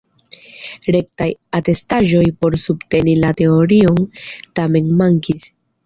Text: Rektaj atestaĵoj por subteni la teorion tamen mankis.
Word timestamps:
Rektaj 0.95 1.27
atestaĵoj 1.59 2.23
por 2.41 2.59
subteni 2.65 3.17
la 3.23 3.33
teorion 3.45 4.05
tamen 4.59 4.95
mankis. 5.05 5.53